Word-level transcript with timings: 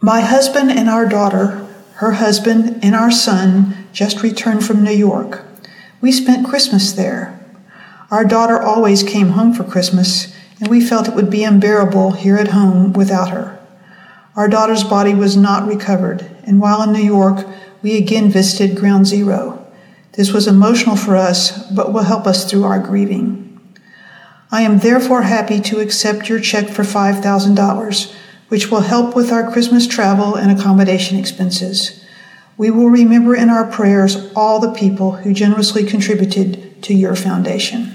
My 0.00 0.20
husband 0.20 0.70
and 0.70 0.88
our 0.88 1.08
daughter, 1.08 1.66
her 1.94 2.12
husband 2.12 2.78
and 2.84 2.94
our 2.94 3.10
son 3.10 3.88
just 3.92 4.22
returned 4.22 4.64
from 4.64 4.84
New 4.84 4.92
York. 4.92 5.44
We 6.00 6.12
spent 6.12 6.46
Christmas 6.46 6.92
there. 6.92 7.40
Our 8.08 8.24
daughter 8.24 8.62
always 8.62 9.02
came 9.02 9.30
home 9.30 9.52
for 9.52 9.64
Christmas, 9.64 10.32
and 10.60 10.68
we 10.68 10.80
felt 10.80 11.08
it 11.08 11.16
would 11.16 11.30
be 11.30 11.42
unbearable 11.42 12.12
here 12.12 12.36
at 12.36 12.48
home 12.48 12.92
without 12.92 13.30
her. 13.30 13.58
Our 14.36 14.46
daughter's 14.46 14.84
body 14.84 15.14
was 15.14 15.36
not 15.36 15.66
recovered, 15.66 16.24
and 16.44 16.60
while 16.60 16.80
in 16.82 16.92
New 16.92 17.02
York, 17.02 17.44
we 17.82 17.96
again 17.96 18.30
visited 18.30 18.78
Ground 18.78 19.08
Zero. 19.08 19.66
This 20.12 20.32
was 20.32 20.46
emotional 20.46 20.94
for 20.94 21.16
us, 21.16 21.68
but 21.72 21.92
will 21.92 22.04
help 22.04 22.24
us 22.24 22.48
through 22.48 22.62
our 22.62 22.78
grieving. 22.78 23.60
I 24.52 24.62
am 24.62 24.78
therefore 24.78 25.22
happy 25.22 25.60
to 25.62 25.80
accept 25.80 26.28
your 26.28 26.38
check 26.38 26.68
for 26.68 26.84
$5,000, 26.84 28.14
which 28.48 28.70
will 28.70 28.80
help 28.80 29.14
with 29.14 29.30
our 29.30 29.50
Christmas 29.50 29.86
travel 29.86 30.34
and 30.34 30.50
accommodation 30.50 31.18
expenses. 31.18 32.04
We 32.56 32.70
will 32.70 32.88
remember 32.88 33.36
in 33.36 33.50
our 33.50 33.70
prayers 33.70 34.30
all 34.34 34.58
the 34.58 34.72
people 34.72 35.12
who 35.12 35.32
generously 35.32 35.84
contributed 35.84 36.82
to 36.82 36.94
your 36.94 37.14
foundation. 37.14 37.94